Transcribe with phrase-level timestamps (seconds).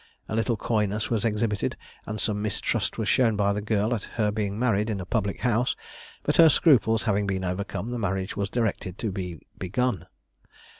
[0.27, 4.31] A little coyness was exhibited, and some mistrust was shown by the girl at her
[4.31, 5.75] being married in a public house;
[6.23, 10.07] but her scruples having been overcome, the marriage was directed to be begun.